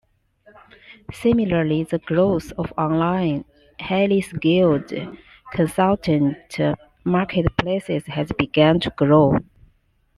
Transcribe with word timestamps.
Similarly, 1.13 1.83
the 1.83 1.99
growth 1.99 2.51
of 2.57 2.73
online, 2.75 3.45
highly 3.79 4.21
skilled 4.21 4.91
consultant 5.53 6.37
marketplaces 7.03 8.07
has 8.07 8.31
begun 8.31 8.79
to 8.79 8.89
grow. 8.97 9.37